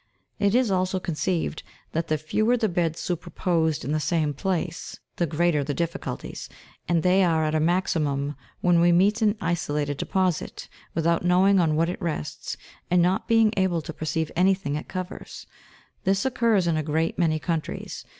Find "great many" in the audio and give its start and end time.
16.81-17.37